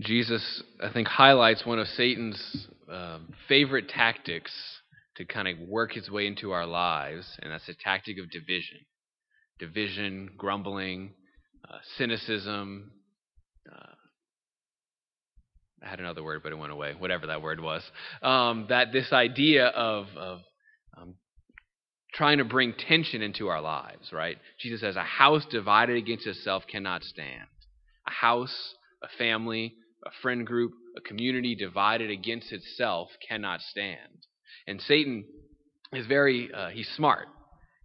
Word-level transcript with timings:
Jesus, 0.00 0.62
I 0.82 0.92
think, 0.92 1.08
highlights 1.08 1.66
one 1.66 1.78
of 1.78 1.88
Satan's 1.88 2.68
um, 2.90 3.34
favorite 3.48 3.88
tactics 3.88 4.52
to 5.16 5.24
kind 5.24 5.48
of 5.48 5.58
work 5.58 5.92
his 5.92 6.08
way 6.08 6.26
into 6.26 6.52
our 6.52 6.66
lives, 6.66 7.26
and 7.42 7.52
that's 7.52 7.66
the 7.66 7.74
tactic 7.74 8.18
of 8.18 8.30
division. 8.30 8.78
Division, 9.58 10.30
grumbling, 10.36 11.14
uh, 11.68 11.78
cynicism. 11.96 12.92
Uh, 13.70 13.94
I 15.82 15.88
had 15.88 15.98
another 15.98 16.22
word, 16.22 16.42
but 16.44 16.52
it 16.52 16.58
went 16.58 16.72
away. 16.72 16.94
Whatever 16.96 17.26
that 17.26 17.42
word 17.42 17.60
was. 17.60 17.82
Um, 18.22 18.66
that 18.68 18.92
this 18.92 19.12
idea 19.12 19.66
of, 19.66 20.06
of 20.16 20.40
um, 20.96 21.14
trying 22.14 22.38
to 22.38 22.44
bring 22.44 22.72
tension 22.72 23.20
into 23.20 23.48
our 23.48 23.60
lives, 23.60 24.12
right? 24.12 24.38
Jesus 24.60 24.80
says, 24.80 24.94
"A 24.94 25.02
house 25.02 25.44
divided 25.50 25.96
against 25.96 26.28
itself 26.28 26.62
cannot 26.70 27.02
stand." 27.02 27.48
A 28.06 28.12
house, 28.12 28.74
a 29.02 29.08
family, 29.18 29.74
a 30.04 30.10
friend 30.22 30.46
group, 30.46 30.72
a 30.96 31.00
community 31.00 31.54
divided 31.54 32.10
against 32.10 32.52
itself 32.52 33.08
cannot 33.26 33.60
stand. 33.60 34.26
And 34.66 34.80
Satan 34.80 35.24
is 35.92 36.06
very, 36.06 36.50
uh, 36.52 36.68
he's 36.68 36.88
smart. 36.96 37.26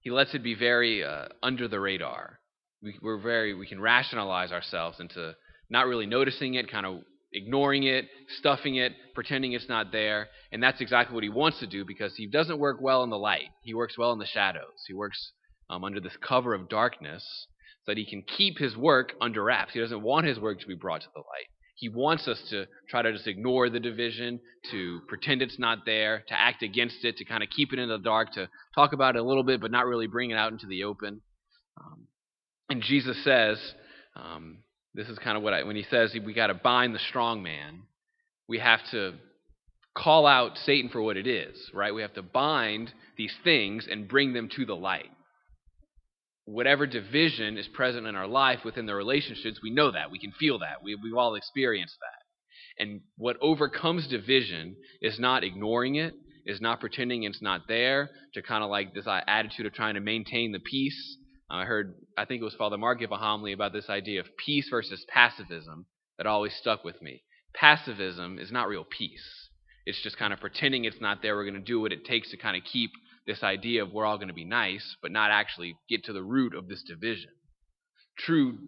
He 0.00 0.10
lets 0.10 0.34
it 0.34 0.42
be 0.42 0.54
very 0.54 1.04
uh, 1.04 1.28
under 1.42 1.68
the 1.68 1.80
radar. 1.80 2.40
We, 2.82 2.94
we're 3.02 3.20
very, 3.20 3.54
we 3.54 3.66
can 3.66 3.80
rationalize 3.80 4.52
ourselves 4.52 4.98
into 4.98 5.34
not 5.68 5.86
really 5.86 6.06
noticing 6.06 6.54
it, 6.54 6.70
kind 6.70 6.86
of 6.86 7.00
ignoring 7.32 7.84
it, 7.84 8.06
stuffing 8.38 8.76
it, 8.76 8.92
pretending 9.14 9.52
it's 9.52 9.68
not 9.68 9.92
there. 9.92 10.28
And 10.50 10.62
that's 10.62 10.80
exactly 10.80 11.14
what 11.14 11.22
he 11.22 11.28
wants 11.28 11.60
to 11.60 11.66
do 11.66 11.84
because 11.84 12.16
he 12.16 12.26
doesn't 12.26 12.58
work 12.58 12.78
well 12.80 13.04
in 13.04 13.10
the 13.10 13.18
light. 13.18 13.50
He 13.62 13.74
works 13.74 13.96
well 13.98 14.12
in 14.12 14.18
the 14.18 14.26
shadows. 14.26 14.82
He 14.86 14.94
works 14.94 15.32
um, 15.68 15.84
under 15.84 16.00
this 16.00 16.16
cover 16.26 16.54
of 16.54 16.68
darkness 16.68 17.46
so 17.84 17.92
that 17.92 17.98
he 17.98 18.06
can 18.06 18.22
keep 18.22 18.58
his 18.58 18.76
work 18.76 19.12
under 19.20 19.44
wraps. 19.44 19.72
He 19.72 19.80
doesn't 19.80 20.02
want 20.02 20.26
his 20.26 20.40
work 20.40 20.60
to 20.60 20.66
be 20.66 20.74
brought 20.74 21.02
to 21.02 21.08
the 21.14 21.20
light. 21.20 21.48
He 21.80 21.88
wants 21.88 22.28
us 22.28 22.38
to 22.50 22.66
try 22.90 23.00
to 23.00 23.10
just 23.10 23.26
ignore 23.26 23.70
the 23.70 23.80
division, 23.80 24.38
to 24.70 25.00
pretend 25.08 25.40
it's 25.40 25.58
not 25.58 25.86
there, 25.86 26.22
to 26.28 26.38
act 26.38 26.62
against 26.62 27.02
it, 27.06 27.16
to 27.16 27.24
kind 27.24 27.42
of 27.42 27.48
keep 27.48 27.72
it 27.72 27.78
in 27.78 27.88
the 27.88 27.96
dark, 27.96 28.34
to 28.34 28.50
talk 28.74 28.92
about 28.92 29.16
it 29.16 29.20
a 29.20 29.24
little 29.24 29.42
bit, 29.42 29.62
but 29.62 29.70
not 29.70 29.86
really 29.86 30.06
bring 30.06 30.30
it 30.30 30.36
out 30.36 30.52
into 30.52 30.66
the 30.66 30.84
open. 30.84 31.22
Um, 31.80 32.06
and 32.68 32.82
Jesus 32.82 33.16
says, 33.24 33.58
um, 34.14 34.58
this 34.92 35.08
is 35.08 35.18
kind 35.20 35.38
of 35.38 35.42
what 35.42 35.54
I, 35.54 35.62
when 35.62 35.74
he 35.74 35.86
says 35.90 36.14
we 36.22 36.34
got 36.34 36.48
to 36.48 36.54
bind 36.54 36.94
the 36.94 37.00
strong 37.08 37.42
man, 37.42 37.84
we 38.46 38.58
have 38.58 38.80
to 38.90 39.14
call 39.94 40.26
out 40.26 40.58
Satan 40.58 40.90
for 40.90 41.00
what 41.00 41.16
it 41.16 41.26
is, 41.26 41.56
right? 41.72 41.94
We 41.94 42.02
have 42.02 42.14
to 42.14 42.22
bind 42.22 42.92
these 43.16 43.34
things 43.42 43.88
and 43.90 44.06
bring 44.06 44.34
them 44.34 44.50
to 44.56 44.66
the 44.66 44.76
light 44.76 45.08
whatever 46.50 46.86
division 46.86 47.56
is 47.56 47.68
present 47.68 48.06
in 48.06 48.16
our 48.16 48.26
life 48.26 48.60
within 48.64 48.86
the 48.86 48.94
relationships, 48.94 49.60
we 49.62 49.70
know 49.70 49.92
that. 49.92 50.10
We 50.10 50.18
can 50.18 50.32
feel 50.32 50.58
that. 50.58 50.82
We, 50.82 50.96
we've 50.96 51.16
all 51.16 51.36
experienced 51.36 51.96
that. 52.00 52.82
And 52.82 53.00
what 53.16 53.36
overcomes 53.40 54.08
division 54.08 54.76
is 55.00 55.18
not 55.18 55.44
ignoring 55.44 55.96
it, 55.96 56.14
is 56.46 56.60
not 56.60 56.80
pretending 56.80 57.22
it's 57.22 57.42
not 57.42 57.68
there, 57.68 58.10
to 58.34 58.42
kind 58.42 58.64
of 58.64 58.70
like 58.70 58.94
this 58.94 59.06
attitude 59.06 59.66
of 59.66 59.74
trying 59.74 59.94
to 59.94 60.00
maintain 60.00 60.52
the 60.52 60.58
peace. 60.58 61.16
Uh, 61.50 61.56
I 61.56 61.64
heard, 61.64 61.94
I 62.16 62.24
think 62.24 62.40
it 62.40 62.44
was 62.44 62.54
Father 62.54 62.78
Mark 62.78 62.98
give 62.98 63.12
a 63.12 63.16
homily 63.16 63.52
about 63.52 63.72
this 63.72 63.88
idea 63.88 64.20
of 64.20 64.26
peace 64.44 64.68
versus 64.70 65.04
passivism 65.14 65.84
that 66.18 66.26
always 66.26 66.54
stuck 66.54 66.84
with 66.84 67.00
me. 67.00 67.22
Passivism 67.60 68.40
is 68.40 68.50
not 68.50 68.68
real 68.68 68.84
peace. 68.84 69.48
It's 69.86 70.02
just 70.02 70.18
kind 70.18 70.32
of 70.32 70.40
pretending 70.40 70.84
it's 70.84 71.00
not 71.00 71.22
there. 71.22 71.36
We're 71.36 71.44
going 71.44 71.54
to 71.54 71.60
do 71.60 71.80
what 71.80 71.92
it 71.92 72.04
takes 72.04 72.30
to 72.30 72.36
kind 72.36 72.56
of 72.56 72.64
keep 72.64 72.90
this 73.30 73.42
idea 73.44 73.82
of 73.82 73.92
we're 73.92 74.04
all 74.04 74.16
going 74.16 74.28
to 74.28 74.34
be 74.34 74.44
nice, 74.44 74.96
but 75.00 75.12
not 75.12 75.30
actually 75.30 75.76
get 75.88 76.04
to 76.04 76.12
the 76.12 76.22
root 76.22 76.52
of 76.54 76.68
this 76.68 76.82
division. 76.82 77.30
True 78.18 78.58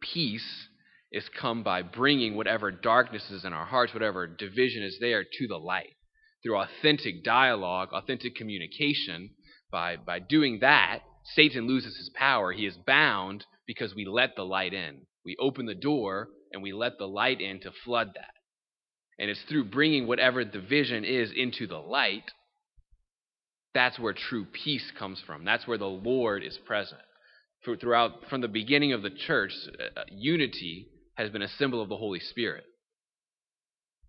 peace 0.00 0.68
is 1.12 1.28
come 1.28 1.62
by 1.62 1.82
bringing 1.82 2.34
whatever 2.34 2.70
darkness 2.70 3.30
is 3.30 3.44
in 3.44 3.52
our 3.52 3.66
hearts, 3.66 3.92
whatever 3.92 4.26
division 4.26 4.82
is 4.82 4.96
there, 5.00 5.22
to 5.22 5.46
the 5.46 5.58
light. 5.58 5.94
Through 6.42 6.58
authentic 6.58 7.22
dialogue, 7.22 7.90
authentic 7.92 8.34
communication, 8.34 9.30
by, 9.70 9.96
by 9.96 10.18
doing 10.18 10.60
that, 10.60 11.00
Satan 11.34 11.66
loses 11.66 11.96
his 11.96 12.10
power. 12.14 12.52
He 12.52 12.66
is 12.66 12.76
bound 12.86 13.44
because 13.66 13.94
we 13.94 14.06
let 14.06 14.34
the 14.34 14.44
light 14.44 14.72
in. 14.72 15.02
We 15.24 15.36
open 15.38 15.66
the 15.66 15.74
door 15.74 16.28
and 16.52 16.62
we 16.62 16.72
let 16.72 16.98
the 16.98 17.08
light 17.08 17.40
in 17.40 17.60
to 17.60 17.70
flood 17.84 18.12
that. 18.14 18.34
And 19.18 19.30
it's 19.30 19.42
through 19.42 19.66
bringing 19.66 20.06
whatever 20.06 20.42
division 20.42 21.04
is 21.04 21.30
into 21.34 21.66
the 21.66 21.78
light 21.78 22.30
that's 23.74 23.98
where 23.98 24.12
true 24.12 24.46
peace 24.46 24.92
comes 24.98 25.20
from. 25.26 25.44
That's 25.44 25.66
where 25.66 25.78
the 25.78 25.84
Lord 25.84 26.44
is 26.44 26.56
present. 26.64 27.00
Throughout, 27.64 28.28
from 28.28 28.40
the 28.40 28.48
beginning 28.48 28.92
of 28.92 29.02
the 29.02 29.10
church, 29.10 29.52
uh, 29.66 30.00
uh, 30.00 30.04
unity 30.10 30.88
has 31.14 31.30
been 31.30 31.42
a 31.42 31.48
symbol 31.48 31.82
of 31.82 31.88
the 31.88 31.96
Holy 31.96 32.20
Spirit. 32.20 32.64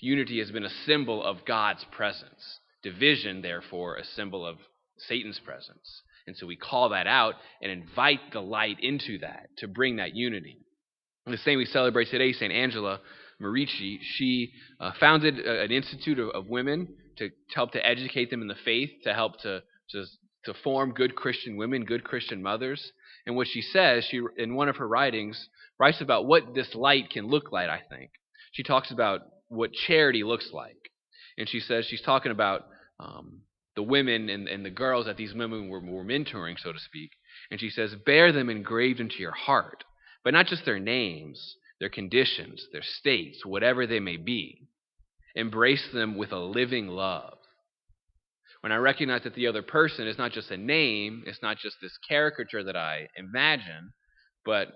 Unity 0.00 0.38
has 0.38 0.50
been 0.50 0.64
a 0.64 0.70
symbol 0.86 1.22
of 1.22 1.44
God's 1.46 1.84
presence. 1.90 2.60
Division, 2.82 3.42
therefore, 3.42 3.96
a 3.96 4.04
symbol 4.04 4.46
of 4.46 4.56
Satan's 5.08 5.40
presence. 5.40 6.02
And 6.26 6.36
so 6.36 6.46
we 6.46 6.56
call 6.56 6.90
that 6.90 7.06
out 7.06 7.34
and 7.60 7.72
invite 7.72 8.20
the 8.32 8.40
light 8.40 8.78
into 8.80 9.18
that 9.18 9.48
to 9.58 9.68
bring 9.68 9.96
that 9.96 10.14
unity. 10.14 10.58
And 11.26 11.34
the 11.34 11.38
same 11.38 11.58
we 11.58 11.66
celebrate 11.66 12.08
today, 12.08 12.32
St. 12.32 12.52
Angela 12.52 13.00
Merici, 13.42 13.98
she 14.00 14.52
uh, 14.78 14.92
founded 15.00 15.38
an 15.38 15.70
institute 15.70 16.18
of, 16.18 16.30
of 16.30 16.48
women 16.48 16.88
to 17.20 17.30
help 17.54 17.72
to 17.72 17.86
educate 17.86 18.30
them 18.30 18.42
in 18.42 18.48
the 18.48 18.56
faith, 18.64 18.90
to 19.04 19.14
help 19.14 19.40
to, 19.42 19.62
to, 19.90 20.04
to 20.46 20.54
form 20.64 20.92
good 20.92 21.14
Christian 21.14 21.56
women, 21.56 21.84
good 21.84 22.02
Christian 22.02 22.42
mothers. 22.42 22.92
And 23.26 23.36
what 23.36 23.46
she 23.46 23.62
says, 23.62 24.04
she 24.10 24.20
in 24.36 24.54
one 24.54 24.68
of 24.68 24.76
her 24.76 24.88
writings, 24.88 25.48
writes 25.78 26.00
about 26.00 26.26
what 26.26 26.54
this 26.54 26.74
light 26.74 27.10
can 27.10 27.28
look 27.28 27.52
like, 27.52 27.68
I 27.68 27.80
think. 27.88 28.10
She 28.52 28.62
talks 28.62 28.90
about 28.90 29.20
what 29.48 29.72
charity 29.72 30.24
looks 30.24 30.50
like. 30.52 30.76
And 31.38 31.48
she 31.48 31.60
says 31.60 31.86
she's 31.86 32.02
talking 32.02 32.32
about 32.32 32.66
um, 32.98 33.42
the 33.76 33.82
women 33.82 34.28
and, 34.28 34.48
and 34.48 34.64
the 34.64 34.70
girls 34.70 35.06
that 35.06 35.16
these 35.16 35.34
women 35.34 35.68
were, 35.68 35.80
were 35.80 36.04
mentoring, 36.04 36.58
so 36.58 36.72
to 36.72 36.78
speak. 36.78 37.10
And 37.50 37.60
she 37.60 37.70
says, 37.70 37.94
bear 38.04 38.32
them 38.32 38.50
engraved 38.50 39.00
into 39.00 39.18
your 39.18 39.32
heart, 39.32 39.84
but 40.24 40.32
not 40.32 40.46
just 40.46 40.64
their 40.64 40.78
names, 40.78 41.56
their 41.78 41.88
conditions, 41.88 42.66
their 42.72 42.82
states, 42.82 43.44
whatever 43.44 43.86
they 43.86 44.00
may 44.00 44.16
be. 44.16 44.68
Embrace 45.34 45.86
them 45.92 46.16
with 46.16 46.32
a 46.32 46.38
living 46.38 46.88
love. 46.88 47.38
When 48.60 48.72
I 48.72 48.76
recognize 48.76 49.22
that 49.24 49.34
the 49.34 49.46
other 49.46 49.62
person 49.62 50.06
is 50.06 50.18
not 50.18 50.32
just 50.32 50.50
a 50.50 50.56
name, 50.56 51.24
it's 51.26 51.42
not 51.42 51.56
just 51.58 51.76
this 51.80 51.96
caricature 52.08 52.62
that 52.64 52.76
I 52.76 53.08
imagine, 53.16 53.92
but 54.44 54.68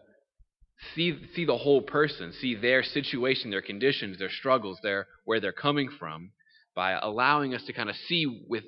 see 0.95 1.19
see 1.35 1.45
the 1.45 1.59
whole 1.59 1.83
person, 1.83 2.33
see 2.33 2.55
their 2.55 2.83
situation, 2.83 3.51
their 3.51 3.63
conditions, 3.63 4.19
their 4.19 4.31
struggles, 4.31 4.79
their 4.83 5.07
where 5.25 5.41
they're 5.41 5.53
coming 5.53 5.91
from, 5.99 6.31
by 6.75 6.93
allowing 6.93 7.55
us 7.55 7.65
to 7.65 7.73
kind 7.73 7.91
of 7.91 7.97
see 7.97 8.45
with 8.49 8.65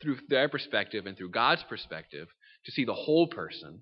through 0.00 0.18
their 0.28 0.48
perspective 0.48 1.06
and 1.06 1.16
through 1.16 1.30
God's 1.30 1.64
perspective, 1.64 2.28
to 2.66 2.72
see 2.72 2.84
the 2.84 2.94
whole 2.94 3.26
person. 3.26 3.80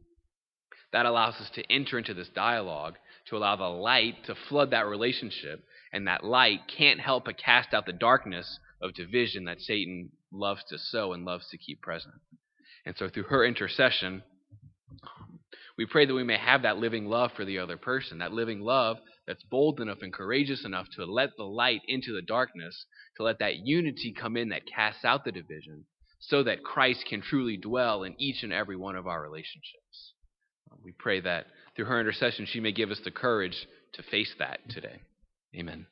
That 0.93 1.07
allows 1.07 1.35
us 1.37 1.51
to 1.55 1.73
enter 1.73 1.99
into 1.99 2.15
this 2.15 2.29
dialogue, 2.29 2.95
to 3.29 3.37
allow 3.37 3.57
the 3.57 3.65
light 3.65 4.25
to 4.27 4.35
flood 4.49 4.71
that 4.71 4.87
relationship, 4.87 5.65
and 5.93 6.07
that 6.07 6.25
light 6.25 6.61
can't 6.67 7.01
help 7.01 7.25
but 7.27 7.37
cast 7.37 7.75
out 7.75 7.87
the 7.87 7.93
darkness 7.93 8.59
of 8.81 8.95
division 8.95 9.45
that 9.45 9.61
Satan 9.61 10.11
loves 10.33 10.63
to 10.69 10.79
sow 10.79 11.13
and 11.13 11.25
loves 11.25 11.47
to 11.51 11.59
keep 11.59 11.81
present. 11.81 12.15
And 12.85 12.97
so, 12.97 13.09
through 13.09 13.25
her 13.25 13.45
intercession, 13.45 14.23
we 15.79 15.87
pray 15.87 16.07
that 16.07 16.15
we 16.15 16.25
may 16.25 16.37
have 16.37 16.63
that 16.63 16.79
living 16.79 17.07
love 17.07 17.31
for 17.37 17.45
the 17.45 17.59
other 17.59 17.77
person, 17.77 18.19
that 18.19 18.33
living 18.33 18.61
love 18.61 18.99
that's 19.27 19.43
bold 19.45 19.81
enough 19.81 19.99
and 20.03 20.13
courageous 20.13 20.65
enough 20.65 20.87
to 20.97 21.05
let 21.05 21.31
the 21.37 21.45
light 21.45 21.81
into 21.87 22.13
the 22.13 22.23
darkness, 22.23 22.87
to 23.17 23.23
let 23.23 23.39
that 23.39 23.57
unity 23.57 24.13
come 24.13 24.37
in 24.37 24.49
that 24.49 24.67
casts 24.67 25.05
out 25.05 25.25
the 25.25 25.33
division, 25.33 25.85
so 26.19 26.43
that 26.43 26.65
Christ 26.65 27.05
can 27.09 27.23
truly 27.23 27.57
dwell 27.57 28.03
in 28.03 28.15
each 28.19 28.43
and 28.43 28.53
every 28.53 28.77
one 28.77 28.97
of 28.97 29.07
our 29.07 29.23
relationships. 29.23 30.13
We 30.83 30.93
pray 30.93 31.21
that 31.21 31.47
through 31.77 31.87
her 31.87 32.01
intercession, 32.01 32.47
she 32.47 32.61
may 32.61 32.73
give 32.73 32.91
us 32.91 33.01
the 33.05 33.11
courage 33.11 33.67
to 33.95 34.03
face 34.03 34.33
that 34.39 34.61
today. 34.69 35.01
Amen. 35.57 35.87